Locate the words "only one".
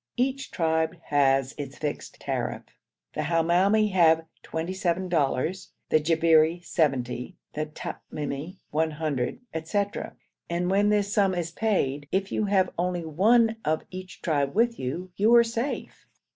12.79-13.57